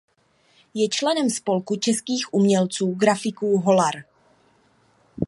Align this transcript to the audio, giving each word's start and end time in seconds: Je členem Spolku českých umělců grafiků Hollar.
Je 0.75 0.89
členem 0.89 1.29
Spolku 1.29 1.75
českých 1.75 2.33
umělců 2.33 2.93
grafiků 2.97 3.57
Hollar. 3.57 4.03